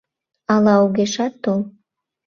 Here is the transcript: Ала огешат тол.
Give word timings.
Ала 0.53 0.73
огешат 0.85 1.33
тол. 1.43 1.61